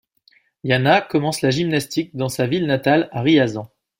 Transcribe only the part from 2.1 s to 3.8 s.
dans sa ville natale, à Riazan.